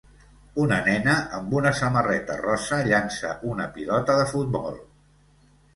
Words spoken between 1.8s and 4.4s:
samarreta rosa llança una pilota de